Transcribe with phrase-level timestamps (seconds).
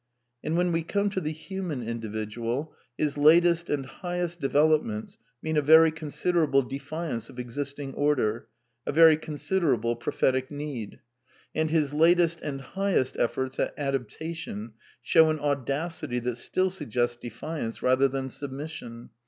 [0.43, 5.61] And when we come to the human individual, his latest and highest developments mean a
[5.61, 8.47] very considerable defiance of existing order,
[8.87, 11.01] a very considerable prophetic need.
[11.53, 17.83] And his latest and highest efforts at adaptation show an audacity that still suggests defiance
[17.83, 19.11] rather than submission.